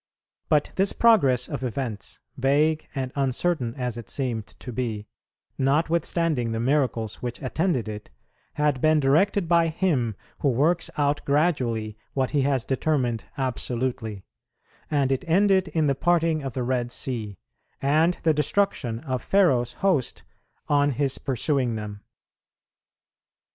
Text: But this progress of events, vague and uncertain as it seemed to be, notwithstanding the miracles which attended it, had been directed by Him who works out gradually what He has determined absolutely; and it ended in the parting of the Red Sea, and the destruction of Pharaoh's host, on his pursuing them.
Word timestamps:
But 0.49 0.71
this 0.77 0.93
progress 0.93 1.47
of 1.47 1.63
events, 1.63 2.17
vague 2.35 2.87
and 2.95 3.11
uncertain 3.15 3.75
as 3.75 3.97
it 3.97 4.09
seemed 4.09 4.47
to 4.47 4.71
be, 4.73 5.05
notwithstanding 5.59 6.51
the 6.53 6.59
miracles 6.59 7.17
which 7.21 7.39
attended 7.39 7.87
it, 7.87 8.09
had 8.55 8.81
been 8.81 8.99
directed 8.99 9.47
by 9.47 9.67
Him 9.67 10.15
who 10.39 10.49
works 10.49 10.89
out 10.97 11.23
gradually 11.23 11.99
what 12.15 12.31
He 12.31 12.41
has 12.41 12.65
determined 12.65 13.25
absolutely; 13.37 14.23
and 14.89 15.11
it 15.11 15.23
ended 15.27 15.67
in 15.67 15.85
the 15.85 15.93
parting 15.93 16.41
of 16.41 16.55
the 16.55 16.63
Red 16.63 16.91
Sea, 16.91 17.37
and 17.79 18.15
the 18.23 18.33
destruction 18.33 19.01
of 19.01 19.21
Pharaoh's 19.21 19.73
host, 19.85 20.23
on 20.67 20.93
his 20.93 21.19
pursuing 21.19 21.75
them. 21.75 22.01